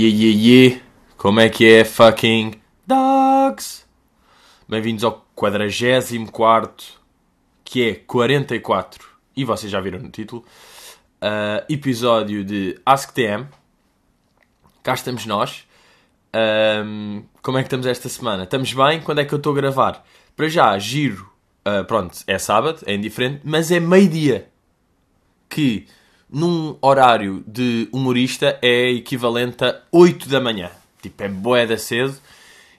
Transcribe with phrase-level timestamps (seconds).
[0.00, 0.80] Yeah.
[1.16, 2.52] Como é que é, fucking
[2.86, 3.84] dogs?
[4.68, 6.86] Bem-vindos ao 44,
[7.64, 9.04] que é 44,
[9.34, 10.44] e vocês já viram no título,
[11.20, 13.48] uh, episódio de AskTM.
[14.84, 15.66] Cá estamos nós.
[17.42, 18.44] Como é que estamos esta semana?
[18.44, 19.00] Estamos bem?
[19.00, 20.06] Quando é que eu estou a gravar?
[20.36, 21.28] Para já, giro.
[21.66, 24.48] Uh, pronto, é sábado, é indiferente, mas é meio-dia.
[25.48, 25.88] Que
[26.30, 30.70] num horário de humorista é equivalente a 8 da manhã.
[31.00, 32.16] Tipo, é boeda cedo.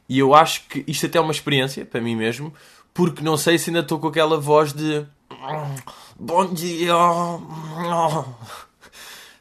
[0.08, 2.54] E eu acho que isto até é uma experiência para mim mesmo,
[2.94, 5.06] porque não sei se ainda estou com aquela voz de.
[6.20, 6.94] Bom dia!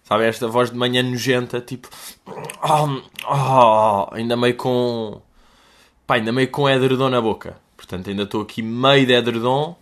[0.05, 1.89] Sabe, esta voz de manhã nojenta, tipo.
[4.13, 5.21] ainda meio com.
[6.07, 7.59] Pá, ainda meio com edredom na boca.
[7.77, 9.77] Portanto, ainda estou aqui meio de edredom.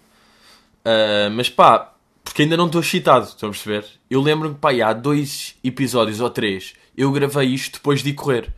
[0.84, 1.95] Uh, mas pá,
[2.36, 3.86] porque ainda não estou excitado, estão a perceber?
[4.10, 8.52] Eu lembro-me pá, há dois episódios ou três, eu gravei isto depois de ir correr.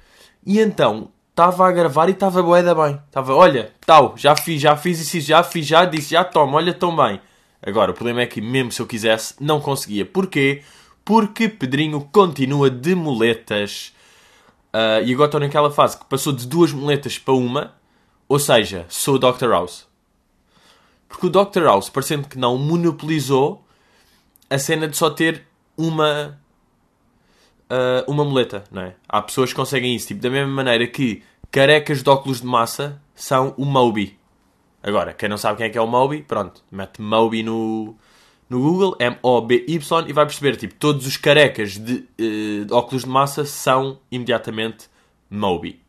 [0.44, 3.00] E então, estava a gravar e estava boeda bem.
[3.06, 6.74] Estava, olha, tal, já fiz, já fiz isso, já fiz, já disse, já toma, olha,
[6.74, 7.20] tão bem.
[7.62, 10.04] Agora, o problema é que mesmo se eu quisesse, não conseguia.
[10.04, 10.64] Porquê?
[11.04, 13.94] Porque Pedrinho continua de muletas.
[14.74, 17.74] Uh, e agora estou naquela fase que passou de duas muletas para uma.
[18.28, 19.50] Ou seja, sou o Dr.
[19.50, 19.86] House.
[21.08, 21.62] Porque o Dr.
[21.62, 23.67] House, parecendo que não, monopolizou
[24.50, 25.44] a cena de só ter
[25.76, 26.38] uma
[27.70, 28.94] uh, uma muleta, não é?
[29.08, 33.00] Há pessoas que conseguem isso, tipo, da mesma maneira que carecas de óculos de massa
[33.14, 34.18] são o Moby.
[34.82, 37.94] Agora, quem não sabe quem é que é o Moby, pronto, mete Moby no,
[38.48, 43.08] no Google, M-O-B-Y, e vai perceber, tipo, todos os carecas de, uh, de óculos de
[43.08, 44.88] massa são imediatamente
[45.30, 45.80] Moby.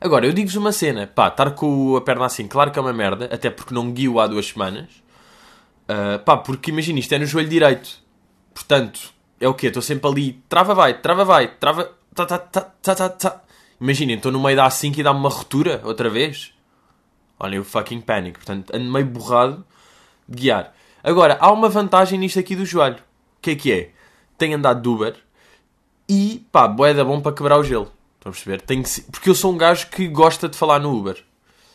[0.00, 2.92] Agora, eu digo-vos uma cena, pá, estar com a perna assim, claro que é uma
[2.92, 5.02] merda, até porque não guio há duas semanas,
[5.88, 8.02] Uh, pá, porque imagina, isto é no joelho direito.
[8.54, 9.66] Portanto, é o quê?
[9.66, 11.92] Estou sempre ali, trava vai, trava vai, trava.
[12.14, 13.42] Tá, tá, tá, tá, tá, tá.
[13.80, 16.52] Imaginem, estou no meio da A5 e dá-me uma ruptura outra vez.
[17.38, 18.38] Olha, eu fucking pânico.
[18.38, 19.64] Portanto, ando meio borrado
[20.28, 20.72] de guiar.
[21.02, 22.96] Agora, há uma vantagem nisto aqui do joelho.
[22.96, 23.90] O que é que é?
[24.38, 25.16] Tenho andado de Uber
[26.08, 27.92] e, pá, boeda bom para quebrar o gelo.
[28.16, 28.60] Estão a perceber?
[28.62, 29.00] Tenho que...
[29.02, 31.22] Porque eu sou um gajo que gosta de falar no Uber.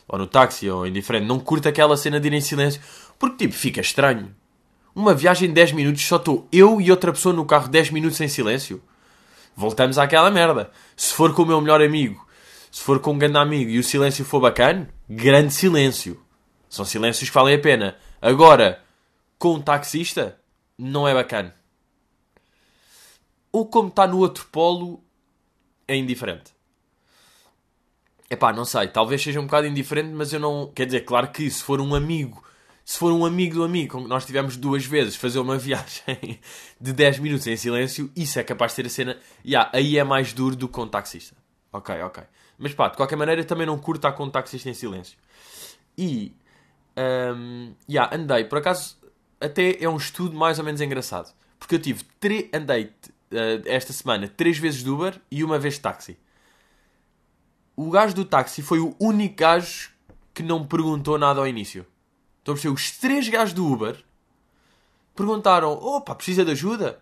[0.08, 1.26] Ou no táxi, ou indiferente.
[1.26, 2.80] Não curto aquela cena de ir em silêncio.
[3.20, 4.34] Porque, tipo, fica estranho.
[4.94, 8.18] Uma viagem de 10 minutos, só estou eu e outra pessoa no carro 10 minutos
[8.18, 8.82] em silêncio.
[9.54, 10.72] Voltamos àquela merda.
[10.96, 12.26] Se for com o meu melhor amigo,
[12.72, 16.18] se for com um grande amigo e o silêncio for bacana, grande silêncio.
[16.66, 17.96] São silêncios que valem a pena.
[18.22, 18.82] Agora,
[19.38, 20.40] com um taxista,
[20.78, 21.54] não é bacana.
[23.52, 25.04] Ou como está no outro polo,
[25.86, 26.52] é indiferente.
[28.30, 30.72] Epá, não sei, talvez seja um bocado indiferente, mas eu não.
[30.74, 32.42] Quer dizer, claro que se for um amigo
[32.90, 36.40] se for um amigo do amigo com que nós tivemos duas vezes fazer uma viagem
[36.80, 39.16] de 10 minutos em silêncio, isso é capaz de ter a cena.
[39.46, 41.36] Yeah, aí é mais duro do que um taxista.
[41.72, 42.24] Ok, ok.
[42.58, 45.16] Mas pá, de qualquer maneira também não curto estar com um taxista em silêncio.
[45.96, 46.34] E.
[46.98, 48.98] Um, yeah, andei, por acaso,
[49.40, 51.32] até é um estudo mais ou menos engraçado.
[51.60, 52.04] Porque eu tive.
[52.52, 56.18] Andei uh, esta semana três vezes de Uber e uma vez de táxi.
[57.76, 59.92] O gajo do táxi foi o único gajo
[60.34, 61.86] que não perguntou nada ao início.
[62.40, 62.74] Estão a perceber?
[62.74, 63.96] Os três gajos do Uber
[65.14, 67.00] perguntaram: opa, precisa de ajuda?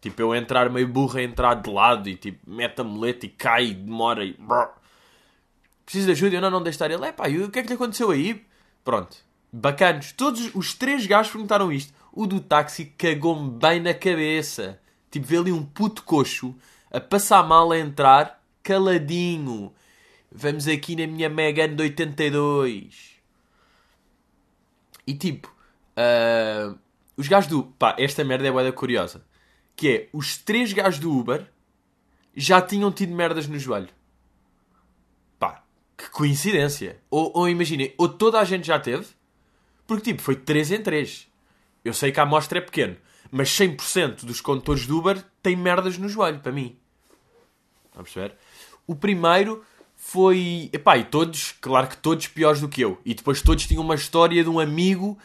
[0.00, 3.28] Tipo, eu entrar meio burro a entrar de lado e tipo, mete a muleta e
[3.28, 4.36] cai e demora e.
[5.84, 6.36] Precisa de ajuda?
[6.36, 6.90] Eu não, não deixo estar.
[6.90, 8.44] Ele, é pá, o que é que lhe aconteceu aí?
[8.84, 9.16] Pronto.
[9.52, 10.12] Bacanos.
[10.12, 11.92] Todos os três gajos perguntaram isto.
[12.12, 14.80] O do táxi cagou-me bem na cabeça.
[15.10, 16.54] Tipo, vê ali um puto coxo
[16.90, 19.72] a passar mal a entrar, caladinho.
[20.32, 23.09] Vamos aqui na minha Megane de 82.
[25.06, 25.54] E tipo,
[25.96, 26.78] uh,
[27.16, 27.64] os gajos do.
[27.64, 29.24] Pá, esta merda é boeda curiosa.
[29.76, 31.46] Que é, os três gajos do Uber
[32.34, 33.88] já tinham tido merdas no joelho.
[35.38, 35.62] Pá,
[35.96, 37.00] que coincidência.
[37.10, 39.06] Ou, ou imaginem, ou toda a gente já teve,
[39.86, 41.28] porque tipo, foi 3 em 3.
[41.84, 42.96] Eu sei que a amostra é pequeno,
[43.30, 46.78] mas 100% dos condutores do Uber têm merdas no joelho, para mim.
[47.94, 48.36] Vamos ver?
[48.86, 49.64] O primeiro
[50.00, 50.70] foi.
[50.72, 52.98] Epá, e todos, claro que todos piores do que eu.
[53.04, 55.16] E depois todos tinham uma história de um amigo.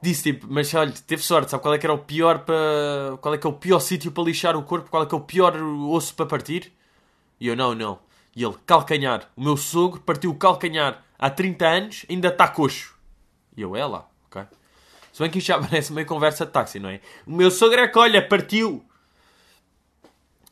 [0.00, 3.18] Disse tipo, mas olha, teve sorte, sabe qual é que era o pior para.
[3.20, 4.88] Qual é que é o pior sítio para lixar o corpo?
[4.88, 5.56] Qual é que é o pior
[5.90, 6.72] osso para partir?
[7.40, 7.98] E eu, não, não.
[8.36, 9.28] E ele, calcanhar.
[9.36, 12.94] O meu sogro partiu o calcanhar há 30 anos, ainda está coxo.
[13.56, 14.42] E eu, lá, ok?
[15.12, 17.00] Se bem que isto já parece meio conversa de táxi, não é?
[17.26, 18.84] O meu sogro é que, olha, partiu.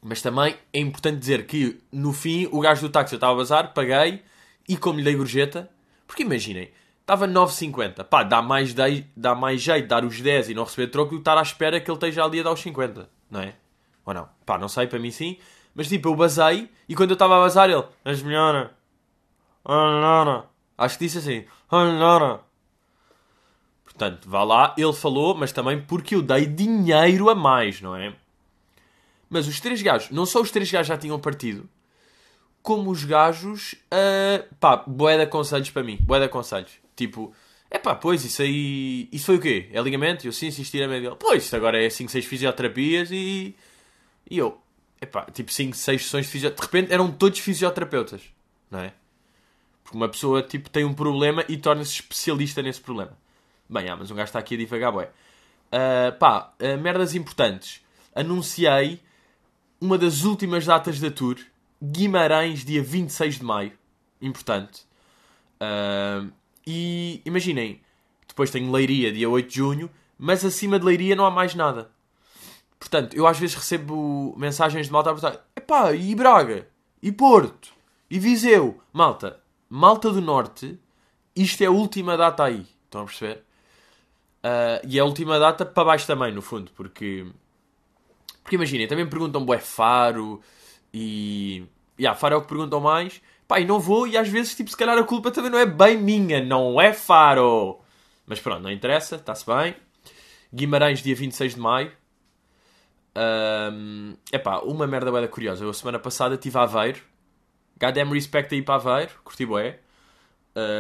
[0.03, 3.37] Mas também é importante dizer que, no fim, o gajo do táxi eu estava a
[3.37, 4.23] bazar, paguei
[4.69, 5.71] e como lhe dei gorjeta,
[6.07, 8.03] porque imaginem, estava 9,50.
[8.05, 11.17] Pá, dá mais, de, dá mais jeito dar os 10 e não receber troco do
[11.17, 13.55] que estar à espera que ele esteja ali a dar os 50, não é?
[14.05, 14.29] Ou não?
[14.45, 15.39] Pá, não sei, para mim sim.
[15.73, 18.73] Mas tipo, eu basei e quando eu estava a basar ele, és melhor.
[20.77, 21.45] Acho que disse assim,
[23.85, 28.13] Portanto, vá lá, ele falou, mas também porque eu dei dinheiro a mais, não é?
[29.33, 31.67] Mas os três gajos, não só os três gajos já tinham partido,
[32.61, 36.73] como os gajos, uh, pá, boé de conselhos para mim, boé de conselhos.
[36.95, 37.35] Tipo,
[37.71, 39.71] é pá, pois, isso aí, isso foi o quê?
[39.73, 40.27] É ligamento?
[40.27, 41.17] Eu sim, insistir a meio dele.
[41.19, 43.57] Pois, agora é 5, 6 fisioterapias e,
[44.31, 44.61] e eu,
[45.01, 46.69] é pá, tipo 5, 6 sessões de fisioterapia.
[46.69, 48.21] De repente eram todos fisioterapeutas,
[48.71, 48.93] não é?
[49.83, 53.17] Porque uma pessoa, tipo, tem um problema e torna-se especialista nesse problema.
[53.67, 55.11] Bem, ah, mas um gajo está aqui a divagar, bué.
[55.73, 57.81] Uh, pá, uh, merdas importantes.
[58.15, 59.01] Anunciei
[59.83, 61.37] uma das últimas datas da tour.
[61.83, 63.73] Guimarães, dia 26 de maio.
[64.21, 64.83] Importante.
[65.61, 66.31] Uh,
[66.65, 67.81] e imaginem,
[68.29, 69.91] depois tenho Leiria, dia 8 de junho.
[70.17, 71.91] Mas acima de Leiria não há mais nada.
[72.79, 76.69] Portanto, eu às vezes recebo mensagens de malta a perguntar: epá, e Braga?
[77.03, 77.73] E Porto?
[78.09, 78.81] E Viseu?
[78.93, 80.79] Malta, Malta do Norte,
[81.35, 82.65] isto é a última data aí.
[82.85, 83.43] Estão a perceber?
[84.45, 87.27] Uh, e é a última data para baixo também, no fundo, porque.
[88.43, 90.41] Porque imaginem, também perguntam bué Faro
[90.93, 91.65] e.
[91.99, 93.21] Yeah, Faro é o que perguntam mais.
[93.47, 95.67] Pá, e não vou, e às vezes, tipo, se calhar a culpa também não é
[95.67, 97.81] bem minha, não é Faro.
[98.27, 99.75] Mas pronto, não interessa, está-se bem.
[100.53, 101.93] Guimarães, dia 26 de maio.
[103.15, 105.65] Um, epá, uma merda bué curiosa.
[105.65, 107.01] Eu, a semana passada, estive a Aveiro.
[107.79, 109.81] Goddamn respect aí para Aveiro, curti bué.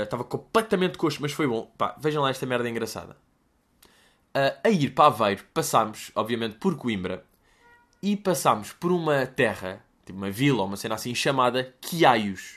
[0.02, 1.70] Estava uh, completamente coxo, mas foi bom.
[1.76, 3.16] Pá, vejam lá esta merda engraçada
[4.34, 7.24] uh, a ir para Aveiro, passámos, obviamente, por Coimbra
[8.02, 12.56] e passámos por uma terra, tipo uma vila ou uma cena assim, chamada Quiaios.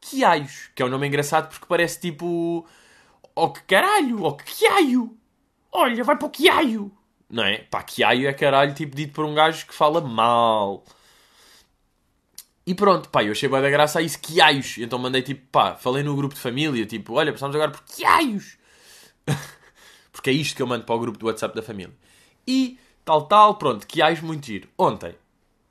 [0.00, 2.66] Quiaios, que é um nome engraçado porque parece tipo.
[3.34, 4.22] Oh que caralho!
[4.22, 5.16] Oh que quiaio!
[5.70, 6.92] Olha, vai para o quiaio!
[7.30, 7.58] Não é?
[7.58, 10.84] Pá, quiaio é caralho, tipo dito por um gajo que fala mal.
[12.66, 14.76] E pronto, pá, eu achei bem da graça a isso, quiaios.
[14.78, 18.58] Então mandei tipo, pá, falei no grupo de família, tipo, olha, passamos agora por quiaios.
[20.12, 21.94] Porque é isto que eu mando para o grupo do WhatsApp da família.
[22.46, 24.68] E tal, tal, pronto, que ais muito giro.
[24.78, 25.14] Ontem,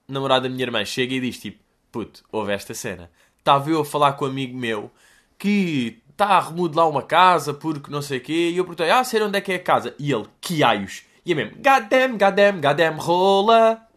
[0.08, 3.12] namorada da minha irmã chega e diz tipo, puto, houve esta cena.
[3.38, 4.92] Estava eu a falar com um amigo meu
[5.38, 8.50] que está a remodelar uma casa porque não sei o quê.
[8.52, 9.96] E eu perguntei, ah, sei onde é que é a casa.
[9.98, 11.04] E ele, que aios.
[11.26, 13.88] E é mesmo, goddamn, goddamn, goddamn, rola.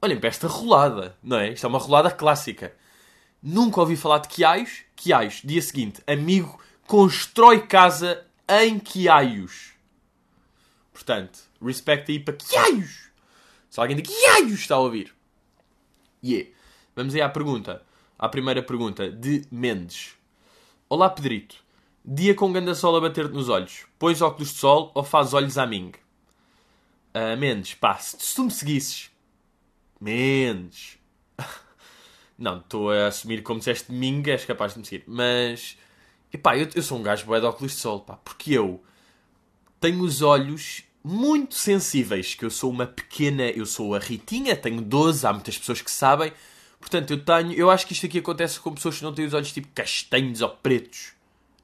[0.00, 1.50] Olhem para esta rolada, não é?
[1.52, 2.74] Isto é uma rolada clássica.
[3.42, 4.82] Nunca ouvi falar de Quiaios.
[4.94, 9.72] Quiaios, dia seguinte, amigo constrói casa em Quiaios.
[10.92, 13.10] Portanto, respect aí para Quiaios.
[13.70, 15.14] Se alguém de Quiaios está a ouvir.
[16.22, 16.50] E yeah.
[16.94, 17.82] Vamos aí à pergunta.
[18.18, 20.14] À primeira pergunta, de Mendes.
[20.88, 21.56] Olá, Pedrito.
[22.04, 23.84] Dia com ganda sol a bater-te nos olhos.
[23.98, 25.92] Pões óculos de sol ou fazes olhos a ming?
[27.14, 29.10] Uh, Mendes, pá, se tu me seguisses...
[30.00, 30.98] Mendes...
[32.38, 35.04] Não, estou a assumir como disseste Ming, és capaz de me seguir.
[35.06, 35.76] Mas
[36.32, 38.82] e pá, eu, eu sou um gajo bué de óculos de sol, pá, porque eu
[39.80, 44.82] tenho os olhos muito sensíveis, que eu sou uma pequena, eu sou a Ritinha, tenho
[44.82, 46.32] 12, há muitas pessoas que sabem.
[46.80, 49.32] Portanto, eu tenho, eu acho que isto aqui acontece com pessoas que não têm os
[49.32, 51.12] olhos tipo castanhos ou pretos.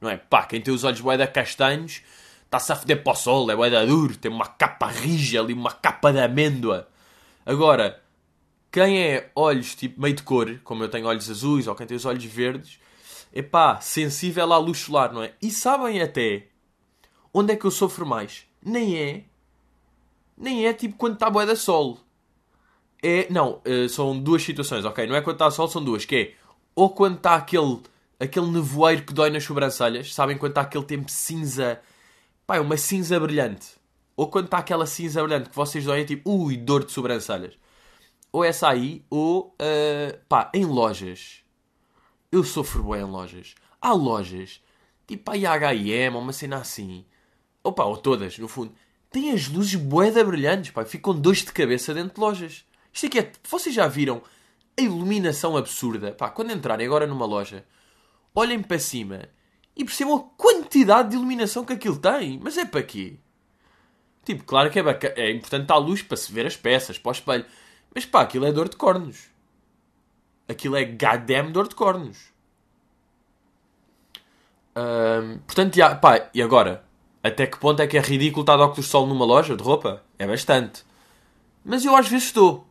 [0.00, 0.16] Não é?
[0.16, 2.02] Pá, quem tem os olhos de castanhos
[2.44, 5.72] está-se a foder para o sol, é de duro, tem uma capa rija ali, uma
[5.72, 6.86] capa de amêndoa.
[7.44, 8.00] Agora,
[8.70, 11.96] quem é olhos tipo meio de cor, como eu tenho olhos azuis, ou quem tem
[11.96, 12.78] os olhos verdes,
[13.34, 15.32] epá, sensível à luz solar, não é?
[15.42, 16.46] E sabem até
[17.34, 18.44] onde é que eu sofro mais?
[18.64, 19.31] Nem é.
[20.42, 21.98] Nem é tipo quando está boa da sol.
[23.02, 25.06] É, não, uh, são duas situações, ok?
[25.06, 26.04] Não é quando está sol, são duas.
[26.04, 26.34] Que é,
[26.74, 27.80] ou quando está aquele,
[28.20, 30.12] aquele nevoeiro que dói nas sobrancelhas.
[30.12, 31.80] Sabem quando está aquele tempo cinza.
[32.46, 33.68] Pá, é uma cinza brilhante.
[34.16, 37.54] Ou quando está aquela cinza brilhante que vocês doem, é tipo, ui, dor de sobrancelhas.
[38.32, 41.42] Ou essa aí, ou, uh, pá, em lojas
[42.32, 43.54] eu sofro bem em lojas.
[43.78, 44.62] Há lojas,
[45.06, 47.04] tipo a H&M uma cena assim.
[47.62, 48.74] Opa, ou todas, no fundo.
[49.12, 50.84] Têm as luzes boeda brilhantes, pá.
[50.84, 52.64] Ficam dois de cabeça dentro de lojas.
[52.92, 53.32] Isto aqui é...
[53.48, 54.22] Vocês já viram
[54.78, 56.12] a iluminação absurda?
[56.12, 57.64] Pá, quando entrarem agora numa loja,
[58.34, 59.28] olhem para cima
[59.76, 62.40] e percebam a quantidade de iluminação que aquilo tem.
[62.42, 63.18] Mas é para quê?
[64.24, 67.10] Tipo, claro que é, bacana, é importante a luz para se ver as peças, para
[67.10, 67.44] o espelho.
[67.94, 69.26] Mas pá, aquilo é dor de cornos.
[70.48, 72.32] Aquilo é goddamn dor de cornos.
[75.46, 76.84] Portanto, já, pá, e agora?
[77.22, 79.62] Até que ponto é que é ridículo estar de óculos de sol numa loja de
[79.62, 80.02] roupa?
[80.18, 80.84] É bastante.
[81.64, 82.66] Mas eu às vezes estou.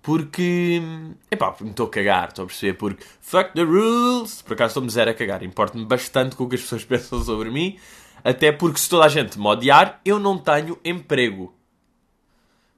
[0.00, 0.80] Porque.
[1.30, 2.74] Epá, me estou a cagar, estou a perceber?
[2.74, 3.04] Porque.
[3.20, 4.42] Fuck the rules!
[4.42, 5.42] Por acaso estou-me zero a cagar.
[5.42, 7.78] Importa-me bastante com o que as pessoas pensam sobre mim.
[8.24, 11.52] Até porque se toda a gente me odiar, eu não tenho emprego.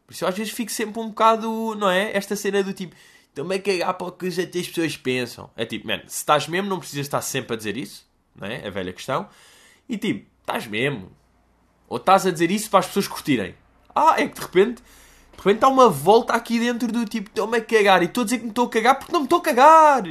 [0.07, 2.17] Por isso eu às vezes fico sempre um bocado, não é?
[2.17, 2.95] Esta cena do tipo,
[3.35, 5.51] também cagar para o que as pessoas pensam.
[5.57, 8.67] É tipo, man, se estás mesmo, não precisas estar sempre a dizer isso, não é?
[8.67, 9.29] A velha questão.
[9.89, 11.11] E tipo, estás mesmo.
[11.89, 13.55] Ou estás a dizer isso para as pessoas curtirem.
[13.95, 14.83] Ah, é que de repente,
[15.33, 18.03] de repente há uma volta aqui dentro do tipo, estou-me a cagar.
[18.03, 20.03] E estou a dizer que me estou a cagar porque não me estou a cagar.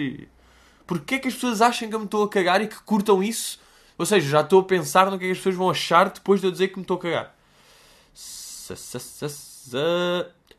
[0.85, 3.23] Porque é que as pessoas acham que eu me estou a cagar e que curtam
[3.23, 3.59] isso?
[3.97, 6.41] Ou seja, já estou a pensar no que é que as pessoas vão achar depois
[6.41, 7.35] de eu dizer que me estou a cagar.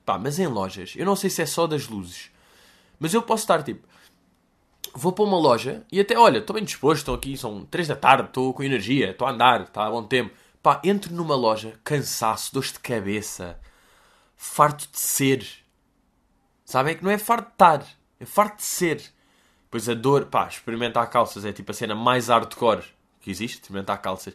[0.04, 2.30] Pá, mas em lojas, eu não sei se é só das luzes.
[2.98, 3.86] Mas eu posso estar tipo,
[4.94, 7.96] vou para uma loja e até, olha, estou bem disposto, estou aqui, são 3 da
[7.96, 10.32] tarde, estou com energia, estou a andar, está a bom tempo.
[10.62, 13.58] Pá, entro numa loja, cansaço, dor de cabeça,
[14.36, 15.46] farto de ser.
[16.64, 17.86] Sabem que não é farto de estar,
[18.18, 19.02] é farto de ser.
[19.70, 22.84] Pois a dor, pá, experimentar calças é tipo a cena mais hardcore
[23.20, 24.34] que existe, experimentar calças.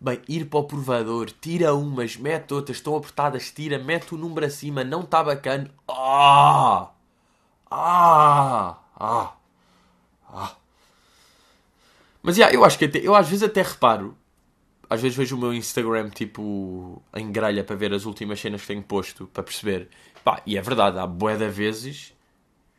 [0.00, 4.46] Bem, ir para o provador, tira umas, mete outras, estão apertadas, tira, mete o número
[4.46, 5.70] acima, não está bacana.
[5.88, 6.90] Ah!
[7.70, 8.78] Ah!
[8.98, 9.37] Ah!
[10.28, 10.56] Ah!
[12.22, 14.16] Mas, yeah, eu acho que até, eu às vezes até reparo,
[14.90, 18.66] às vezes vejo o meu Instagram, tipo, em grelha para ver as últimas cenas que
[18.66, 19.88] tenho posto, para perceber.
[20.24, 22.14] Pá, e é verdade, há bué de vezes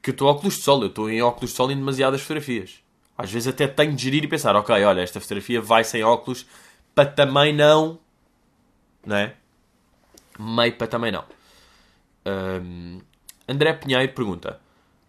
[0.01, 2.79] que eu estou óculos de sol, eu estou em óculos de sol em demasiadas fotografias.
[3.17, 6.45] Às vezes até tenho de gerir e pensar, ok, olha, esta fotografia vai sem óculos,
[6.95, 7.99] para também não...
[9.05, 9.35] Não é?
[10.37, 11.25] Meio para também não.
[12.25, 13.01] Um,
[13.47, 14.59] André Pinheiro pergunta...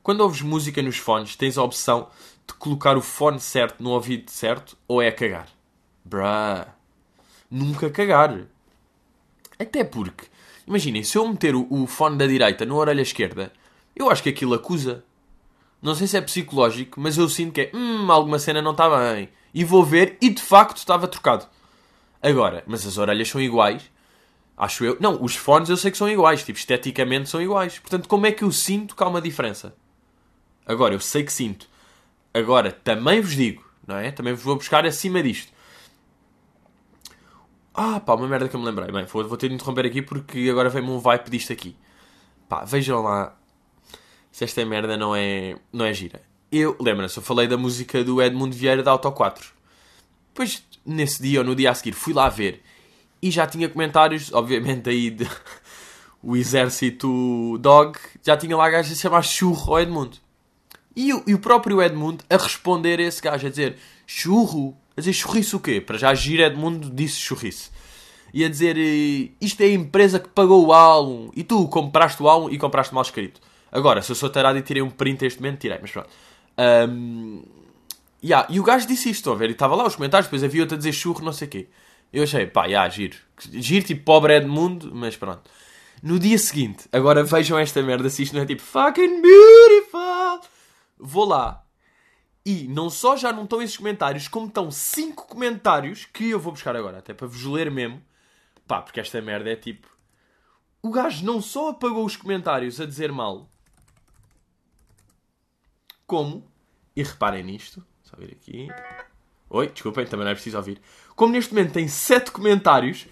[0.02, 2.08] Quando ouves música nos fones, tens a opção
[2.46, 5.48] de colocar o fone certo no ouvido certo ou é cagar?
[6.04, 6.66] Bruh.
[7.50, 8.46] Nunca cagar.
[9.58, 10.26] Até porque,
[10.66, 13.52] imaginem, se eu meter o, o fone da direita na orelha esquerda,
[13.94, 15.04] eu acho que aquilo acusa.
[15.82, 18.88] Não sei se é psicológico, mas eu sinto que é, hum, alguma cena não está
[18.88, 19.28] bem.
[19.52, 21.46] E vou ver e de facto estava trocado.
[22.22, 23.90] Agora, mas as orelhas são iguais.
[24.56, 24.96] Acho eu.
[25.00, 26.44] Não, os fones eu sei que são iguais.
[26.44, 27.78] Tipo, esteticamente são iguais.
[27.78, 29.74] Portanto, como é que eu sinto que há uma diferença?
[30.70, 31.68] Agora, eu sei que sinto.
[32.32, 34.12] Agora, também vos digo, não é?
[34.12, 35.52] Também vos vou buscar acima disto.
[37.74, 38.92] Ah, pá, uma merda que eu me lembrei.
[38.92, 41.76] Bem, vou, ter de interromper aqui porque agora vem-me um vibe disto aqui.
[42.48, 43.36] Pá, vejam lá
[44.30, 46.22] se esta merda não é, não é gira.
[46.52, 49.52] Eu, lembra-se, eu falei da música do Edmundo Vieira da Auto 4.
[50.28, 52.62] Depois, nesse dia ou no dia a seguir, fui lá ver
[53.22, 55.28] e já tinha comentários, obviamente, aí de
[56.22, 60.16] o exército dog, já tinha lá gajos a chamar churro ao Edmundo.
[60.94, 65.00] E o, e o próprio Edmundo a responder a esse gajo, a dizer churro, a
[65.00, 65.80] dizer churrice o quê?
[65.80, 67.70] Para já agir Edmundo disse churrice.
[68.32, 68.76] E a dizer
[69.40, 72.94] isto é a empresa que pagou o álbum e tu compraste o álbum e compraste
[72.94, 73.40] mal escrito.
[73.72, 76.08] Agora, se eu sou tarado e tirei um print este momento, tirei, mas pronto.
[76.58, 77.42] Um,
[78.22, 79.48] yeah, e o gajo disse isto, estão a ver?
[79.48, 81.68] E estava lá os comentários, depois havia outro a dizer churro, não sei o quê.
[82.12, 83.16] Eu achei, pá, yeah, giro.
[83.52, 85.42] Giro tipo pobre Edmundo, mas pronto.
[86.02, 90.40] No dia seguinte, agora vejam esta merda, se isto não é tipo fucking beautiful
[91.00, 91.66] vou lá
[92.44, 96.52] e não só já não estão esses comentários, como estão 5 comentários que eu vou
[96.52, 98.02] buscar agora, até para vos ler mesmo.
[98.66, 99.88] Pá, porque esta merda é tipo.
[100.82, 103.50] O gajo não só apagou os comentários a dizer mal,
[106.06, 106.48] como.
[106.96, 107.84] E reparem nisto.
[108.02, 108.68] Só vir aqui.
[109.48, 110.80] Oi, desculpem, também não é preciso ouvir.
[111.14, 113.06] Como neste momento tem 7 comentários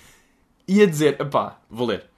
[0.66, 1.21] e a dizer.
[1.21, 2.09] Epá, vou ler.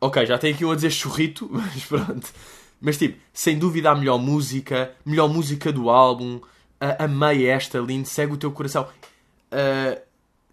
[0.00, 2.32] Ok, já tem aqui um a dizer churrito, mas pronto.
[2.80, 8.08] Mas tipo, sem dúvida a melhor música, melhor música do álbum, uh, amei esta, lindo,
[8.08, 8.88] segue o teu coração.
[9.52, 10.00] Uh,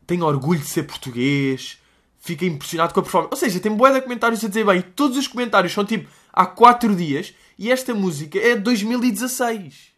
[0.05, 1.81] tenho orgulho de ser português,
[2.19, 3.33] fiquei impressionado com a performance.
[3.33, 6.45] Ou seja, tem boé de comentários a dizer bem, todos os comentários são tipo há
[6.45, 9.91] 4 dias e esta música é de 2016.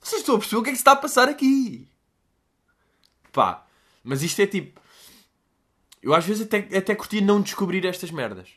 [0.00, 1.88] Vocês estão a perceber o que é que se está a passar aqui?
[3.32, 3.66] Pá,
[4.02, 4.80] mas isto é tipo.
[6.02, 8.48] Eu às vezes até, até curtia não descobrir estas merdas.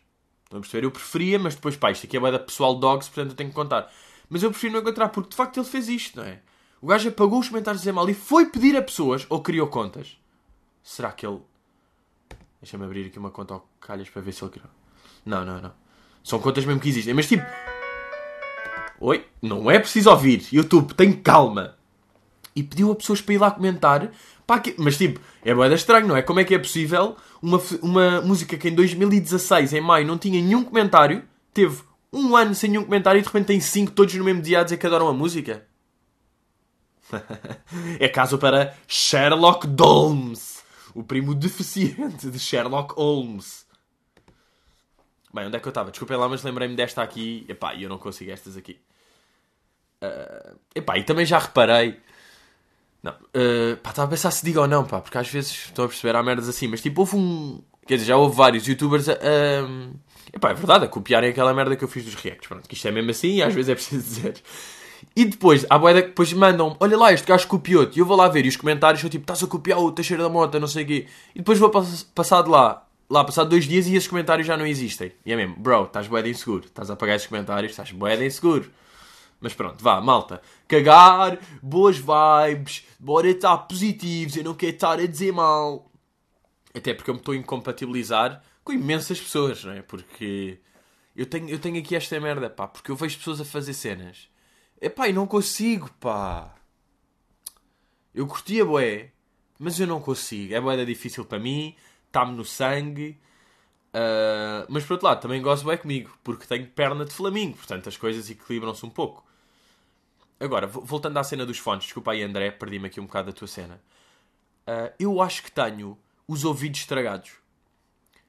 [0.56, 0.86] A perceber?
[0.86, 3.56] Eu preferia, mas depois, pá, isto aqui é da pessoal dogs, portanto eu tenho que
[3.56, 3.92] contar.
[4.30, 6.40] Mas eu prefiro não encontrar, porque de facto ele fez isto, não é?
[6.82, 9.68] O gajo apagou os comentários de dizer mal e foi pedir a pessoas, ou criou
[9.68, 10.18] contas.
[10.84, 11.40] Será que ele.
[12.62, 14.70] Deixa-me abrir aqui uma conta ao calhas para ver se ele criou.
[15.26, 15.74] Não, não, não.
[16.24, 17.46] São contas mesmo que existem, mas tipo.
[19.00, 19.26] Oi?
[19.42, 20.48] Não é preciso ouvir.
[20.52, 21.78] YouTube, tem calma.
[22.56, 24.12] E pediu a pessoas para ir lá comentar
[24.46, 24.76] Pá, que...
[24.78, 26.22] Mas tipo, é boeda estranho, não é?
[26.22, 30.42] Como é que é possível uma, uma música que em 2016, em maio, não tinha
[30.42, 31.24] nenhum comentário,
[31.54, 31.82] teve
[32.12, 34.64] um ano sem nenhum comentário e de repente tem cinco todos no mesmo dia a
[34.64, 35.66] dizer que adoram a música?
[38.00, 43.66] é caso para Sherlock Holmes, o primo deficiente de Sherlock Holmes.
[45.34, 45.90] Bem, onde é que eu estava?
[45.90, 47.44] Desculpem lá, mas lembrei-me desta aqui.
[47.50, 48.80] Epá, e eu não consigo estas aqui.
[50.04, 52.00] Uh, epá, e também já reparei
[53.04, 53.12] não.
[53.12, 55.88] Uh, pá, estava a pensar se diga ou não, pá, porque às vezes estão a
[55.88, 57.62] perceber, há merdas assim, mas tipo, houve um.
[57.86, 59.18] Quer dizer, já houve vários youtubers a, a,
[60.34, 62.48] Epá, é verdade, a copiarem aquela merda que eu fiz dos reacts.
[62.48, 64.34] Pronto, que isto é mesmo assim e às vezes é preciso dizer.
[65.16, 67.98] E depois, a boeda que depois mandam olha lá, este gajo copiou-te.
[67.98, 70.24] E eu vou lá ver e os comentários são tipo, estás a copiar o Teixeira
[70.24, 71.08] da Mota, não sei o quê.
[71.36, 71.70] E depois vou
[72.16, 75.12] passar de lá, lá passar dois dias e esses comentários já não existem.
[75.24, 76.66] E é mesmo, bro, estás boeda inseguro.
[76.66, 78.72] Estás a apagar esses comentários, estás boeda inseguro.
[79.44, 80.42] Mas pronto, vá, malta.
[80.70, 85.92] Cagar, boas vibes, bora estar positivos, eu não quero estar a dizer mal.
[86.74, 89.82] Até porque eu me estou a incompatibilizar com imensas pessoas, não é?
[89.82, 90.62] Porque
[91.14, 94.30] eu tenho, eu tenho aqui esta merda, pá, porque eu vejo pessoas a fazer cenas.
[94.82, 96.56] Epá, e não consigo, pá.
[98.16, 99.12] Eu curtia boé,
[99.60, 100.54] mas eu não consigo.
[100.54, 101.76] É boeda difícil para mim,
[102.08, 103.20] está-me no sangue.
[103.90, 107.90] Uh, mas por outro lado, também gosto bem comigo, porque tenho perna de flamingo, portanto
[107.90, 109.33] as coisas equilibram-se um pouco.
[110.40, 113.48] Agora, voltando à cena dos fones, desculpa aí André, perdi-me aqui um bocado da tua
[113.48, 113.82] cena.
[114.68, 115.98] Uh, eu acho que tenho
[116.28, 117.32] os ouvidos estragados.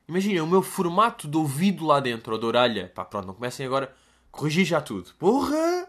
[0.06, 2.92] Imagina, o meu formato de ouvido lá dentro, ou de orelha.
[2.94, 3.86] Pá, pronto, não comecem agora
[4.32, 5.14] a corrigir já tudo.
[5.18, 5.88] Porra!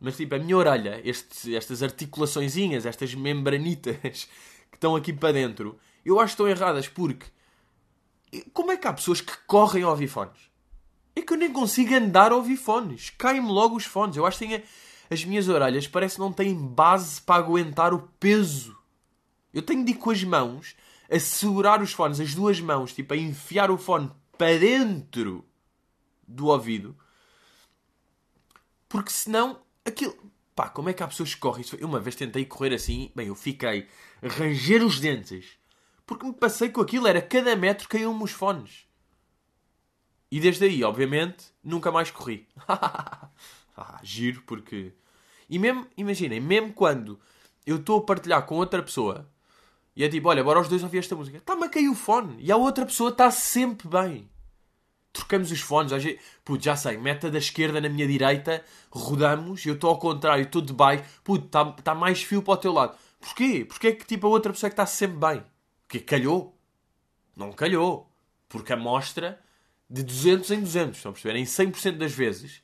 [0.00, 3.96] Mas tipo, a minha orelha, este, estas articulaçõezinhas, estas membranitas
[4.70, 7.26] que estão aqui para dentro, eu acho que estão erradas porque.
[8.52, 10.38] Como é que há pessoas que correm a ouvir fones?
[11.16, 13.10] É que eu nem consigo andar a ouvir fones.
[13.10, 14.16] Caem-me logo os fones.
[14.16, 14.62] Eu acho que tenho,
[15.10, 18.76] as minhas orelhas parece que não têm base para aguentar o peso.
[19.52, 20.76] Eu tenho de ir com as mãos
[21.10, 25.44] a segurar os fones, as duas mãos, tipo, a enfiar o fone para dentro
[26.26, 26.96] do ouvido.
[28.88, 30.16] Porque senão, aquilo.
[30.54, 31.64] Pá, como é que há pessoas que correm?
[31.78, 33.86] Eu uma vez tentei correr assim, bem, eu fiquei
[34.20, 35.56] a ranger os dentes.
[36.04, 38.86] Porque me passei com aquilo, era cada metro caíam-me os fones.
[40.30, 42.46] E desde aí, obviamente, nunca mais corri.
[43.80, 44.92] ah, giro, porque.
[45.48, 47.18] E mesmo, imaginem, mesmo quando
[47.66, 49.28] eu estou a partilhar com outra pessoa
[49.98, 51.38] e é tipo, olha, bora os dois ouvir esta música.
[51.38, 52.36] Está-me a cair o fone.
[52.38, 54.30] E a outra pessoa está sempre bem.
[55.12, 55.92] Trocamos os fones.
[55.92, 56.04] Às
[56.44, 60.62] puto, já sei, meta da esquerda na minha direita, rodamos, eu estou ao contrário, estou
[60.62, 61.02] de baixo.
[61.24, 62.96] Puto, está tá mais fio para o teu lado.
[63.18, 63.64] Porquê?
[63.64, 65.42] Porquê é que tipo a outra pessoa é que está sempre bem?
[65.88, 66.56] Porque calhou?
[67.36, 68.08] Não calhou.
[68.48, 69.40] Porque a mostra
[69.90, 71.36] de 200 em 200, estão a perceber?
[71.40, 72.62] Em 100% das vezes.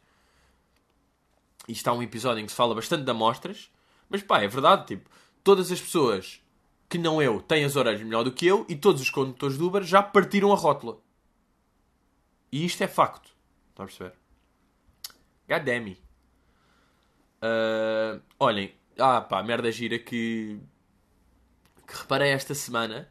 [1.68, 3.70] Isto há um episódio em que se fala bastante de amostras.
[4.09, 5.09] Mas pá, é verdade, tipo,
[5.42, 6.40] todas as pessoas
[6.88, 9.66] que não eu têm as orelhas melhor do que eu e todos os condutores do
[9.66, 10.98] Uber já partiram a rótula.
[12.53, 13.31] E isto é facto.
[13.70, 14.14] Estão a perceber?
[15.48, 16.05] God damn me.
[17.42, 20.59] Uh, olhem, ah pá, merda gira que,
[21.87, 23.11] que reparei esta semana.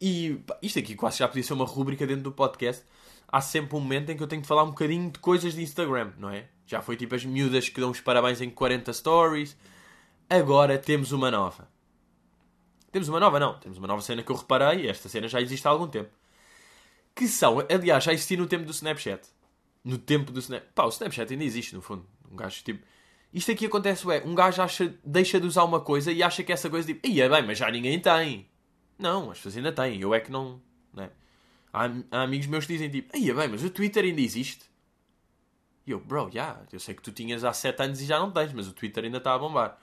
[0.00, 2.84] E pá, isto aqui quase já podia ser uma rúbrica dentro do podcast.
[3.32, 5.62] Há sempre um momento em que eu tenho de falar um bocadinho de coisas de
[5.62, 6.48] Instagram, não é?
[6.66, 9.56] Já foi tipo as miúdas que dão os parabéns em 40 stories.
[10.28, 11.68] Agora temos uma nova.
[12.90, 13.58] Temos uma nova, não.
[13.58, 14.88] Temos uma nova cena que eu reparei.
[14.88, 16.10] Esta cena já existe há algum tempo.
[17.14, 19.28] Que são, aliás, já existia no tempo do Snapchat.
[19.84, 20.72] No tempo do Snapchat.
[20.74, 22.04] Pá, o Snapchat ainda existe, no fundo.
[22.30, 22.84] Um gajo tipo.
[23.32, 26.52] Isto aqui acontece, é, um gajo acha, deixa de usar uma coisa e acha que
[26.52, 28.48] essa coisa tipo, ia bem, mas já ninguém tem.
[28.98, 30.00] Não, as pessoas ainda têm.
[30.00, 30.60] Eu é que não.
[30.92, 31.10] Né?
[31.72, 34.64] Há, há amigos meus que dizem tipo, ia bem, mas o Twitter ainda existe.
[35.86, 38.18] E eu, bro, já, yeah, eu sei que tu tinhas há 7 anos e já
[38.18, 39.80] não tens, mas o Twitter ainda está a bombar.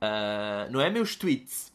[0.00, 1.72] Uh, não é meus tweets,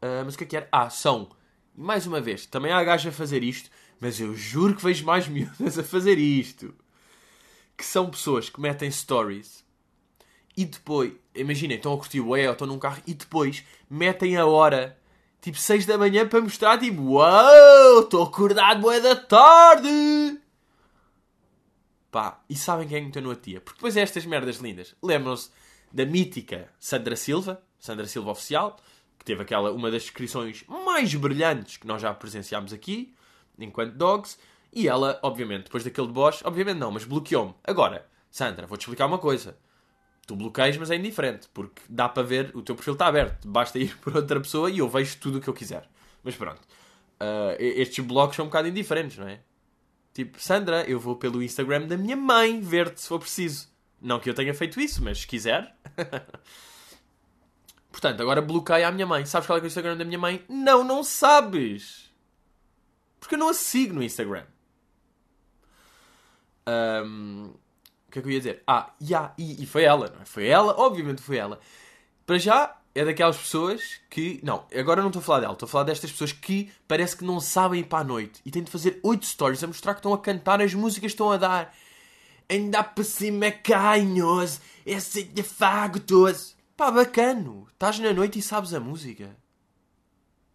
[0.00, 0.68] Uh, mas o que é que era?
[0.72, 1.28] Ah, são.
[1.76, 5.04] E mais uma vez, também há gajos a fazer isto, mas eu juro que vejo
[5.04, 6.74] mais miúdas a fazer isto.
[7.76, 9.64] Que são pessoas que metem stories
[10.56, 14.44] e depois, imaginem, estão a curtir o ou estão num carro e depois metem a
[14.46, 14.98] hora,
[15.40, 20.40] tipo 6 da manhã, para mostrar, tipo, uau, estou acordado, boé da tarde.
[22.10, 23.60] Pá, e sabem quem é que meteu no tia?
[23.60, 24.94] Porque depois é estas merdas lindas.
[25.02, 25.50] Lembram-se
[25.92, 28.76] da mítica Sandra Silva, Sandra Silva Oficial,
[29.18, 33.14] que teve aquela, uma das descrições mais brilhantes que nós já presenciámos aqui,
[33.58, 34.38] enquanto dogs,
[34.72, 37.54] e ela, obviamente, depois daquele deboche, obviamente não, mas bloqueou-me.
[37.64, 39.56] Agora, Sandra, vou-te explicar uma coisa.
[40.26, 43.78] Tu bloqueias, mas é indiferente, porque dá para ver, o teu perfil está aberto, basta
[43.78, 45.88] ir por outra pessoa e eu vejo tudo o que eu quiser.
[46.22, 49.40] Mas pronto, uh, estes blocos são um bocado indiferentes, não é?
[50.12, 53.68] Tipo, Sandra, eu vou pelo Instagram da minha mãe ver-te se for preciso.
[54.00, 55.74] Não que eu tenha feito isso, mas se quiser.
[57.92, 59.24] Portanto, agora bloqueia a minha mãe.
[59.26, 60.44] Sabes qual é, é o Instagram da minha mãe?
[60.48, 62.10] Não, não sabes.
[63.18, 64.44] Porque eu não a sigo no Instagram.
[66.66, 67.52] Um,
[68.10, 68.62] o que é que eu ia dizer?
[68.66, 70.24] Ah, yeah, e, e foi ela, não é?
[70.24, 71.60] Foi ela, obviamente foi ela.
[72.26, 74.40] Para já, é daquelas pessoas que.
[74.42, 77.24] Não, agora não estou a falar dela, estou a falar destas pessoas que parece que
[77.24, 80.00] não sabem ir para a noite e têm de fazer 8 stories a mostrar que
[80.00, 81.72] estão a cantar as músicas que estão a dar.
[82.48, 86.00] Ainda por cima canhos, esse de fago.
[86.76, 87.68] Pá, bacano.
[87.72, 89.36] Estás na noite e sabes a música.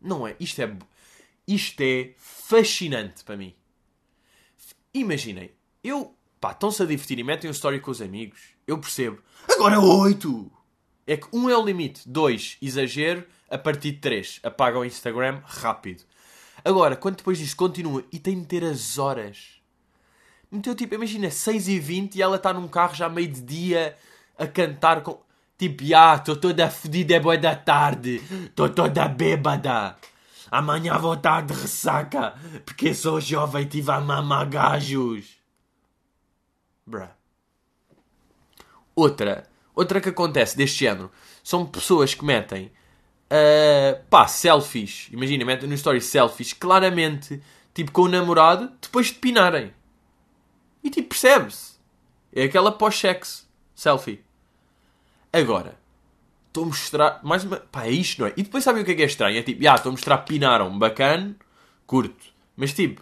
[0.02, 0.36] Não é?
[0.42, 0.78] Isto é.
[1.48, 3.56] Isto é fascinante para mim.
[4.94, 9.20] imaginem, eu, pá, estão-se a divertir e metem um story com os amigos, eu percebo.
[9.50, 10.52] Agora oito!
[11.08, 15.42] É que um é o limite, dois, exagero, a partir de três, apaga o Instagram
[15.46, 16.04] rápido.
[16.64, 19.62] Agora, quando depois disso continua e tem de ter as horas.
[20.52, 23.96] Meteu tipo, imagina, 6 e 20 e ela está num carro já meio de dia
[24.38, 25.24] a cantar com.
[25.58, 29.96] Tipo, ah, estou toda fodida, é boa da tarde, estou toda bêbada.
[30.52, 32.34] Amanhã vou estar de ressaca,
[32.66, 35.35] porque sou jovem e tive a mamar gajos.
[36.86, 37.10] Bruh.
[38.96, 41.12] Outra, outra que acontece deste género,
[41.44, 42.72] são pessoas que metem,
[43.26, 45.10] uh, pá, selfies.
[45.12, 47.42] Imagina, metem no story selfies, claramente,
[47.74, 49.74] tipo com o namorado, depois de pinarem.
[50.84, 51.76] E tipo, percebe-se.
[52.34, 54.24] É aquela pós-sexo selfie.
[55.32, 55.78] Agora,
[56.48, 57.20] estou a mostrar.
[57.24, 57.58] Mais uma.
[57.58, 58.34] Pá, é isto, não é?
[58.38, 59.38] E depois sabem o que é que é estranho?
[59.38, 61.36] É tipo, já, estou a mostrar pinaram, bacana,
[61.88, 62.34] curto.
[62.56, 63.02] Mas tipo,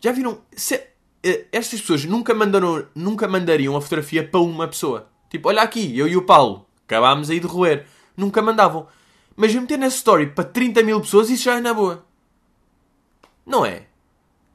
[0.00, 0.40] já viram?
[0.52, 0.89] Se,
[1.22, 5.08] estas pessoas nunca, mandaram, nunca mandariam a fotografia para uma pessoa.
[5.28, 7.86] Tipo, olha aqui, eu e o Paulo, acabámos aí de roer.
[8.16, 8.86] Nunca mandavam.
[9.36, 12.04] Mas meter nessa story para 30 mil pessoas, isso já é na boa.
[13.46, 13.86] Não é?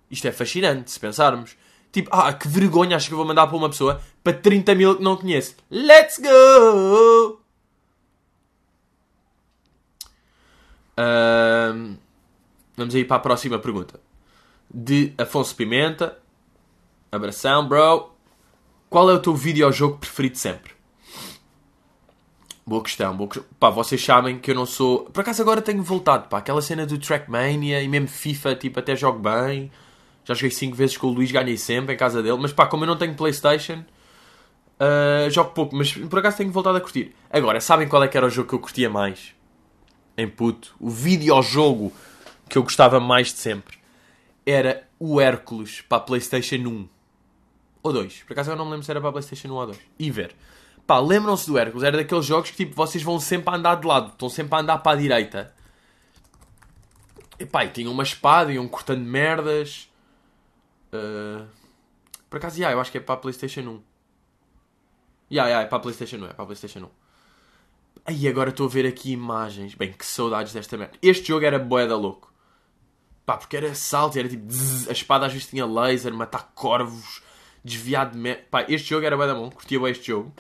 [0.10, 1.56] Isto é fascinante, se pensarmos.
[1.92, 4.98] Tipo, ah, que vergonha, acho que eu vou mandar para uma pessoa para 30 mil
[4.98, 5.56] que não conheço.
[5.72, 7.40] Let's go!
[10.98, 11.98] Um,
[12.76, 14.00] vamos aí para a próxima pergunta.
[14.70, 16.18] De Afonso Pimenta.
[17.16, 18.12] Abração, bro.
[18.90, 20.74] Qual é o teu videojogo preferido sempre?
[22.68, 23.48] Boa questão, boa questão.
[23.60, 25.06] Pá, vocês sabem que eu não sou.
[25.06, 28.96] Por acaso agora tenho voltado, pá, aquela cena do Trackmania e mesmo FIFA, tipo, até
[28.96, 29.72] jogo bem.
[30.24, 32.38] Já joguei 5 vezes com o Luís, ganhei sempre em casa dele.
[32.40, 33.84] Mas pá, como eu não tenho Playstation,
[34.80, 35.76] uh, jogo pouco.
[35.76, 37.16] Mas por acaso tenho voltado a curtir.
[37.30, 39.36] Agora, sabem qual é que era o jogo que eu curtia mais?
[40.18, 40.76] Em puto.
[40.80, 41.94] O videojogo
[42.50, 43.78] que eu gostava mais de sempre.
[44.46, 46.95] Era o Hércules para a Playstation 1.
[47.86, 48.24] Ou 2.
[48.24, 49.80] Por acaso eu não me lembro se era para a Playstation 1 ou 2.
[50.00, 50.36] E ver.
[50.88, 51.84] Pá, lembram-se do Hércules?
[51.84, 54.08] Era daqueles jogos que tipo, vocês vão sempre a andar de lado.
[54.08, 55.54] Estão sempre a andar para a direita.
[57.40, 59.88] E pá, e tinha uma espada, iam cortando merdas.
[60.92, 61.46] Uh...
[62.28, 63.84] Por acaso, yeah, eu acho que é para a PlayStation 1.
[65.30, 66.26] Yeah, yeah, é para a PlayStation 1.
[66.26, 66.90] É para a PlayStation 1.
[68.04, 69.76] Aí agora estou a ver aqui imagens.
[69.76, 70.98] Bem, que saudades desta merda.
[71.04, 72.34] Este jogo era boeda louco.
[73.28, 74.52] Pá, porque era salto, era tipo.
[74.52, 77.22] Zzz, a espada às vezes tinha laser, matar corvos,
[77.66, 78.44] desviar de merda.
[78.50, 79.50] Pá, este jogo era boeda bom.
[79.50, 80.34] Curtia bem este jogo.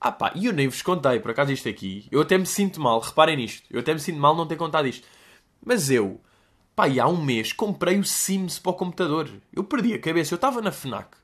[0.00, 2.08] Ah pá, e eu nem vos contei, por acaso isto aqui.
[2.10, 3.66] Eu até me sinto mal, reparem nisto.
[3.70, 5.06] Eu até me sinto mal não ter contado isto.
[5.64, 6.20] Mas eu
[6.74, 9.30] Pá, e há um mês comprei o Sims para o computador.
[9.52, 10.32] Eu perdi a cabeça.
[10.32, 11.16] Eu estava na FNAC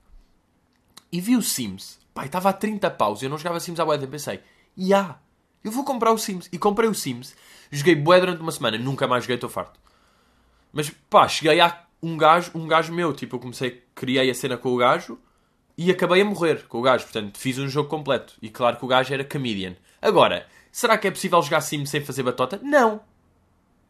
[1.10, 1.98] e vi o Sims.
[2.12, 3.22] Pá, estava a 30 paus.
[3.22, 4.40] Eu não jogava Sims há boa Pensei,
[4.76, 5.18] e há,
[5.64, 6.48] eu vou comprar o Sims.
[6.52, 7.34] E comprei o Sims.
[7.70, 8.78] Joguei bué durante uma semana.
[8.78, 9.80] Nunca mais joguei, estou farto.
[10.72, 13.12] Mas pá, cheguei a um gajo, um gajo meu.
[13.12, 15.18] Tipo, eu comecei, criei a cena com o gajo
[15.76, 17.04] e acabei a morrer com o gajo.
[17.04, 18.34] Portanto, fiz um jogo completo.
[18.42, 19.76] E claro que o gajo era comedian.
[20.00, 22.60] Agora, será que é possível jogar Sims sem fazer batota?
[22.62, 23.00] Não.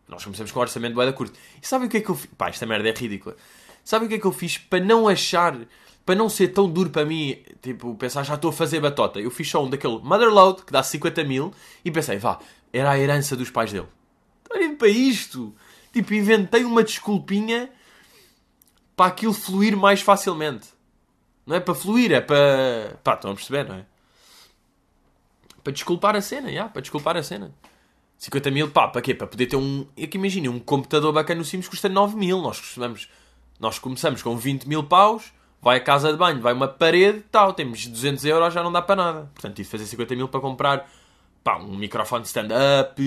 [0.08, 1.38] Nós começamos com o orçamento de da curto.
[1.62, 2.30] E sabem o que é que eu fiz?
[2.36, 3.36] Pá, esta merda é ridícula.
[3.84, 5.56] Sabem o que é que eu fiz para não achar,
[6.04, 9.20] para não ser tão duro para mim, tipo, pensar já estou a fazer batota.
[9.20, 11.52] Eu fiz só um daquele Motherload que dá 50 mil
[11.84, 12.38] e pensei, vá,
[12.72, 13.86] era a herança dos pais dele.
[14.50, 15.54] Olhem para isto.
[15.92, 17.70] Tipo, inventei uma desculpinha
[18.98, 20.66] para aquilo fluir mais facilmente.
[21.46, 22.98] Não é para fluir, é para.
[23.04, 23.86] Pá, estão a perceber, não é?
[25.62, 27.54] Para desculpar a cena, já, para desculpar a cena.
[28.16, 29.14] 50 mil, pá, para quê?
[29.14, 29.86] Para poder ter um.
[29.96, 32.42] É que imagina, um computador bacana no Sims custa 9 mil.
[32.42, 33.08] Nós costumamos.
[33.60, 35.32] Nós começamos com 20 mil paus,
[35.62, 38.82] vai a casa de banho, vai uma parede, tal, temos 200 euros, já não dá
[38.82, 39.30] para nada.
[39.32, 40.90] Portanto, tive de fazer 50 mil para comprar,
[41.44, 43.00] pá, um microfone stand-up.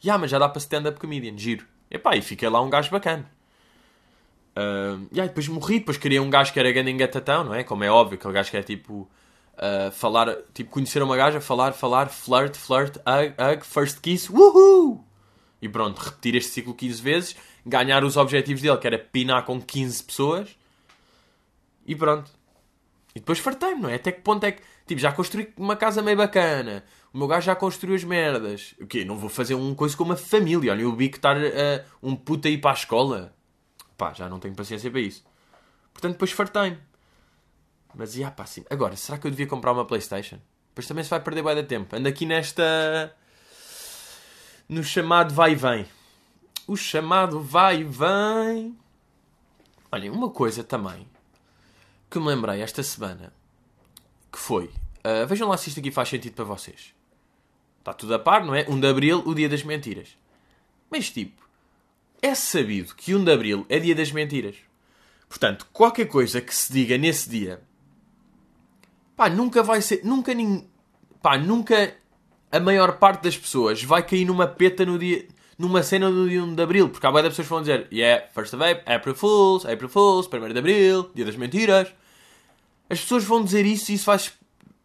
[0.00, 1.64] Já, yeah, mas já dá para stand-up comedian, giro.
[1.88, 3.37] E pá, e fiquei lá um gajo bacana.
[4.58, 7.62] Uh, e aí depois morri, depois queria um gajo que era grande engatatão, não é?
[7.62, 9.08] Como é óbvio, aquele gajo que é tipo
[9.54, 15.04] uh, falar, tipo, conhecer uma gaja, falar, falar, flirt, flirt, hug, hug, first kiss, woohoo!
[15.62, 19.60] E pronto, repetir este ciclo 15 vezes, ganhar os objetivos dele, que era pinar com
[19.60, 20.56] 15 pessoas,
[21.86, 22.28] e pronto.
[23.14, 23.94] E depois fartei-me, não é?
[23.94, 27.46] Até que ponto é que, tipo, já construí uma casa meio bacana, o meu gajo
[27.46, 28.74] já construiu as merdas.
[28.80, 29.04] O quê?
[29.04, 32.48] Não vou fazer uma coisa com uma família, olha, o bico estar uh, um puto
[32.48, 33.37] a ir para a escola.
[33.98, 35.24] Pá, já não tenho paciência para isso.
[35.92, 36.78] Portanto, depois fartei-me.
[37.94, 38.64] Mas, ia pá, sim.
[38.70, 40.38] Agora, será que eu devia comprar uma Playstation?
[40.68, 41.96] Depois também se vai perder bem de tempo.
[41.96, 43.12] Ando aqui nesta...
[44.68, 45.86] No chamado vai e vem.
[46.66, 48.78] O chamado vai e vem...
[49.90, 51.08] Olhem, uma coisa também
[52.08, 53.32] que me lembrei esta semana
[54.30, 54.66] que foi...
[54.98, 56.94] Uh, vejam lá se isto aqui faz sentido para vocês.
[57.80, 58.64] Está tudo a par, não é?
[58.68, 60.16] 1 de Abril, o dia das mentiras.
[60.90, 61.47] Mas tipo,
[62.20, 64.56] é sabido que 1 de Abril é dia das mentiras.
[65.28, 67.60] Portanto, qualquer coisa que se diga nesse dia,
[69.16, 70.68] pá, nunca vai ser, nunca ninguém,
[71.22, 71.94] pá, nunca
[72.50, 75.26] a maior parte das pessoas vai cair numa peta no dia,
[75.58, 78.26] numa cena do dia 1 de Abril, porque há várias pessoas que vão dizer, yeah,
[78.32, 81.88] first of April, April Fools, April Fools, 1 de Abril, dia das mentiras.
[82.88, 84.32] As pessoas vão dizer isso e isso faz,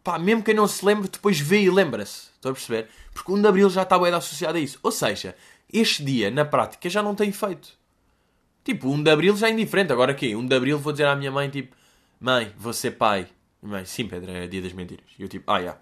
[0.02, 2.28] pá, mesmo quem não se lembre, depois vê e lembra-se.
[2.34, 2.88] Estão a perceber?
[3.14, 4.78] Porque o 1 de Abril já está bem associado a isso.
[4.82, 5.34] Ou seja,
[5.72, 7.70] este dia, na prática, já não tem efeito.
[8.64, 9.92] Tipo, 1 de Abril já é indiferente.
[9.92, 11.76] Agora aqui, 1 de Abril vou dizer à minha mãe, tipo,
[12.20, 13.26] mãe, vou ser pai.
[13.62, 15.06] Mãe, sim, Pedro, é dia das mentiras.
[15.18, 15.60] E eu tipo, ah, já.
[15.60, 15.80] Yeah.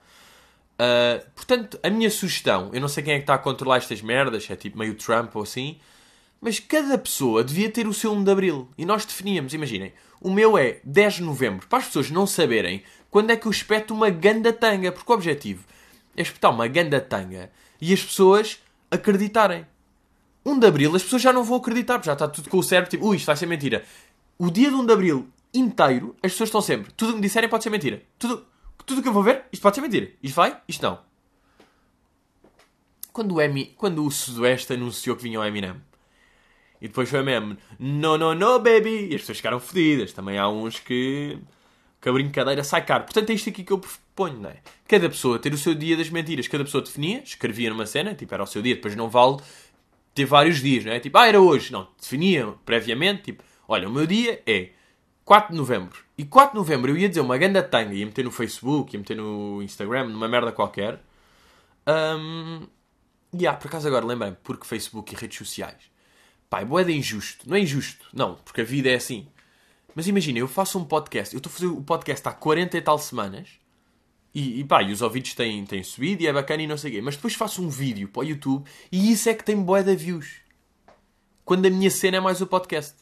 [0.72, 4.02] Uh, portanto, a minha sugestão, eu não sei quem é que está a controlar estas
[4.02, 5.78] merdas, é tipo meio Trump ou assim,
[6.40, 8.68] mas cada pessoa devia ter o seu 1 de Abril.
[8.76, 12.82] E nós definíamos, imaginem, o meu é 10 de Novembro, para as pessoas não saberem
[13.10, 15.64] quando é que eu espeto uma ganda tanga, porque o objetivo
[16.16, 18.58] é espetar uma ganda tanga e as pessoas
[18.90, 19.66] acreditarem.
[20.44, 22.62] 1 de Abril as pessoas já não vão acreditar, porque já está tudo com o
[22.62, 23.84] cérebro, tipo, ui, isto vai ser mentira.
[24.38, 27.26] O dia de 1 de Abril inteiro, as pessoas estão sempre, tudo o que me
[27.26, 28.02] disserem pode ser mentira.
[28.18, 28.44] Tudo,
[28.84, 30.10] tudo que eu vou ver, isto pode ser mentira.
[30.22, 30.98] Isto vai, isto não.
[33.12, 35.76] Quando o, Emi, quando o Sudoeste anunciou que vinha o Eminem,
[36.82, 40.12] e depois foi mesmo, no, no, no, baby, e as pessoas ficaram fodidas.
[40.12, 41.38] Também há uns que,
[42.00, 43.04] que a brincadeira sai caro.
[43.04, 44.56] Portanto, é isto aqui que eu proponho, não é?
[44.88, 46.48] Cada pessoa ter o seu dia das mentiras.
[46.48, 49.36] Cada pessoa definia, escrevia numa cena, tipo, era o seu dia, depois não vale
[50.14, 51.00] ter vários dias, não é?
[51.00, 51.72] Tipo, ah, era hoje.
[51.72, 54.70] Não, definia previamente, tipo, olha, o meu dia é
[55.24, 55.98] 4 de novembro.
[56.16, 58.98] E 4 de novembro eu ia dizer uma ganda tanga, ia meter no Facebook, ia
[59.00, 61.02] meter no Instagram, numa merda qualquer.
[61.86, 62.66] Um,
[63.32, 65.90] e yeah, por acaso agora lembrei porque Facebook e redes sociais.
[66.50, 67.48] É boeda injusto.
[67.48, 69.26] Não é injusto, não, porque a vida é assim.
[69.94, 72.82] Mas imagina, eu faço um podcast, eu estou a fazer o podcast há 40 e
[72.82, 73.48] tal semanas,
[74.34, 76.90] e, e pá, e os ouvidos têm, têm subido e é bacana e não sei
[76.90, 79.56] o quê, mas depois faço um vídeo para o YouTube e isso é que tem
[79.56, 80.40] boeda views.
[81.44, 82.96] Quando a minha cena é mais o podcast.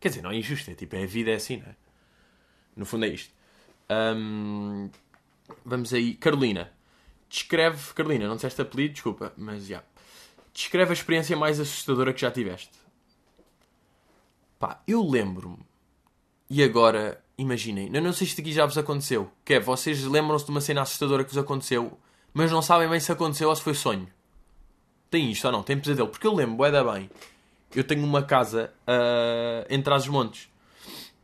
[0.00, 1.76] Quer dizer, não é injusto, é tipo, é a vida é assim, não é?
[2.76, 3.32] No fundo é isto.
[3.90, 4.90] Um,
[5.64, 6.14] vamos aí.
[6.14, 6.72] Carolina.
[7.28, 7.92] Descreve.
[7.94, 9.68] Carolina, não disseste apelido, desculpa, mas já.
[9.68, 9.86] Yeah.
[10.52, 12.72] Descreve a experiência mais assustadora que já tiveste.
[14.58, 15.58] Pá, eu lembro-me.
[16.50, 17.90] E agora, imaginem.
[17.92, 19.30] Eu não sei se isto aqui já vos aconteceu.
[19.44, 21.98] Que é, vocês lembram-se de uma cena assustadora que vos aconteceu,
[22.32, 24.08] mas não sabem bem se aconteceu ou se foi sonho.
[25.10, 25.62] Tem isto ou não?
[25.62, 26.08] Tem pesadelo?
[26.08, 27.10] Porque eu lembro, é da bem
[27.74, 30.48] eu tenho uma casa uh, entre as montes,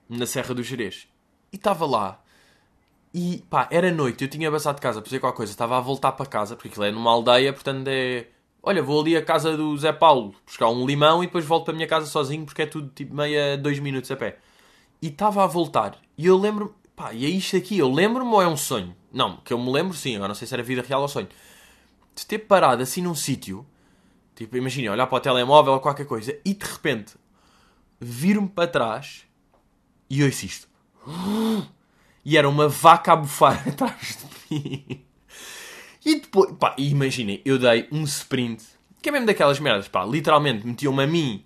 [0.09, 1.07] na Serra do Jerez.
[1.53, 2.21] E estava lá.
[3.13, 5.81] E pá, era noite, eu tinha passado de casa para fazer qualquer coisa, estava a
[5.81, 8.27] voltar para casa, porque aquilo é numa aldeia, portanto é.
[8.63, 11.73] Olha, vou ali à casa do Zé Paulo buscar um limão e depois volto para
[11.73, 14.39] a minha casa sozinho porque é tudo tipo meia, dois minutos a pé.
[15.01, 15.97] E estava a voltar.
[16.17, 18.95] E eu lembro pá, e é isto aqui, eu lembro-me ou é um sonho?
[19.13, 21.29] Não, que eu me lembro sim, agora não sei se era vida real ou sonho.
[22.15, 23.65] De ter parado assim num sítio
[24.39, 27.17] Tipo, imagina, olhar para o telemóvel ou qualquer coisa e de repente
[28.01, 29.25] viro-me para trás
[30.09, 30.69] e ouço isto.
[32.25, 34.17] E era uma vaca a bufar atrás
[34.49, 35.05] de mim.
[36.05, 38.65] E depois, pá, imaginem, eu dei um sprint,
[39.03, 41.45] que é mesmo daquelas merdas, pá, literalmente metiam-me a mim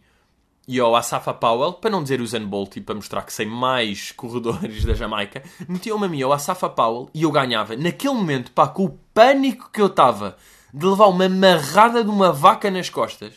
[0.73, 3.45] e ao Asafa Powell, para não dizer o Zen Bolt e para mostrar que sei
[3.45, 7.77] mais corredores da Jamaica, metiam-me a mim ao Asafa Powell e eu ganhava.
[7.77, 10.39] Naquele momento, pá, com o pânico que eu estava
[10.73, 13.35] de levar uma marrada de uma vaca nas costas.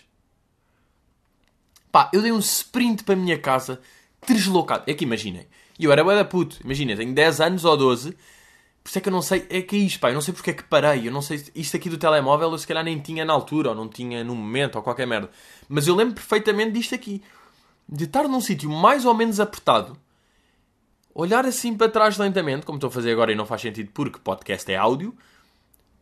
[1.92, 3.82] Pá, eu dei um sprint para a minha casa,
[4.26, 4.86] deslocado.
[4.88, 5.46] É que imaginem,
[5.78, 8.18] eu era bué puto, imagina, tenho 10 anos ou 12,
[8.86, 10.32] por isso é que eu não sei, é que é isto, pá, eu não sei
[10.32, 13.00] porque é que parei, eu não sei, isto aqui do telemóvel eu se calhar nem
[13.00, 15.32] tinha na altura, ou não tinha no momento, ou qualquer merda.
[15.68, 17.24] Mas eu lembro perfeitamente disto aqui,
[17.90, 19.98] de estar num sítio mais ou menos apertado,
[21.16, 24.20] olhar assim para trás lentamente, como estou a fazer agora e não faz sentido porque
[24.20, 25.18] podcast é áudio,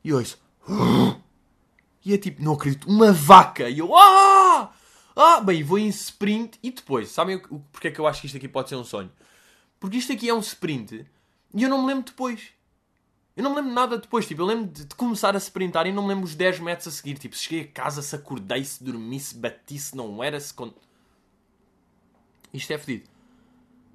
[0.04, 0.38] e ouço,
[2.04, 3.69] e é tipo, não acredito, uma vaca!
[3.69, 4.74] E eu, ah!
[5.15, 5.39] Ah!
[5.39, 7.39] Bem, vou em sprint e depois, sabem
[7.72, 9.10] porque é que eu acho que isto aqui pode ser um sonho?
[9.80, 11.06] Porque isto aqui é um sprint
[11.54, 12.53] e eu não me lembro depois.
[13.36, 14.28] Eu não me lembro nada depois.
[14.28, 16.88] Tipo, eu lembro de, de começar a sprintar e não me lembro os 10 metros
[16.88, 17.17] a seguir.
[17.17, 20.54] Tipo, cheguei a casa, se acordei, se dormi, se bati, se não era, se.
[20.54, 20.74] Con...
[22.54, 23.10] Isto é fedido.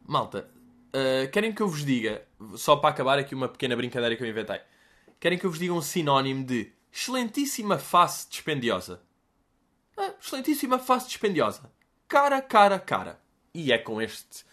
[0.06, 0.48] Malta,
[0.88, 4.28] uh, querem que eu vos diga, só para acabar aqui uma pequena brincadeira que eu
[4.28, 4.60] inventei.
[5.20, 9.02] Querem que eu vos diga um sinónimo de excelentíssima face dispendiosa.
[9.96, 11.70] Ah, excelentíssima face dispendiosa.
[12.08, 13.20] Cara, cara, cara.
[13.52, 14.44] E é com este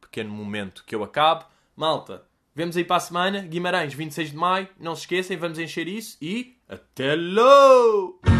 [0.00, 1.46] pequeno momento que eu acabo.
[1.76, 3.40] Malta, vemos aí para a semana.
[3.40, 4.68] Guimarães, 26 de maio.
[4.78, 6.56] Não se esqueçam, vamos encher isso e.
[6.68, 8.33] Até logo!